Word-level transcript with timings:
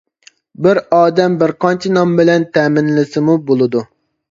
بىر 0.67 0.79
ئادەم 0.99 1.35
بىر 1.43 1.53
قانچە 1.67 1.93
نام 1.99 2.17
بىلەن 2.21 2.49
تەمىنلىسىمۇ 2.59 3.39
بولىدۇ. 3.53 3.87